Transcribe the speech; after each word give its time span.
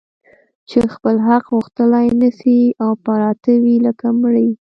چي 0.69 0.79
خپل 0.95 1.15
حق 1.27 1.43
غوښتلای 1.55 2.07
نه 2.21 2.29
سي 2.39 2.57
او 2.83 2.91
پراته 3.05 3.53
وي 3.63 3.75
لکه 3.85 4.07
مړي 4.21 4.49